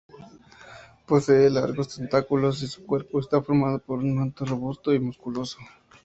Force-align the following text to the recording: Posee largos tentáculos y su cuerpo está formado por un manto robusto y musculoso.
Posee 1.05 1.51
largos 1.51 1.89
tentáculos 1.95 2.63
y 2.63 2.67
su 2.67 2.83
cuerpo 2.87 3.19
está 3.19 3.39
formado 3.43 3.77
por 3.77 3.99
un 3.99 4.15
manto 4.15 4.45
robusto 4.45 4.91
y 4.95 4.99
musculoso. 4.99 5.59